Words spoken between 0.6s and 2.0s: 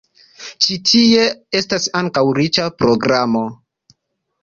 Ĉi tie estas